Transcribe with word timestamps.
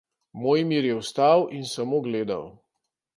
Mojmir 0.43 0.87
je 0.87 0.95
vstal 1.01 1.45
in 1.57 1.67
samo 1.73 1.99
gledal. 2.09 2.49